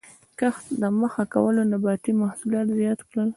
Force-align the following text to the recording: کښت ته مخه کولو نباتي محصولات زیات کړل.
کښت 0.39 0.65
ته 0.79 0.87
مخه 0.99 1.23
کولو 1.33 1.61
نباتي 1.71 2.11
محصولات 2.21 2.67
زیات 2.79 2.99
کړل. 3.09 3.29